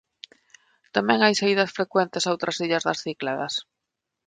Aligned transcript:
Tamén 0.95 1.19
hai 1.21 1.33
saídas 1.37 1.75
frecuentes 1.77 2.23
a 2.25 2.31
outras 2.33 2.59
illas 2.65 2.85
das 2.87 3.01
Cícladas. 3.05 3.53